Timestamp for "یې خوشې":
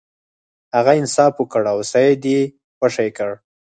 2.33-3.07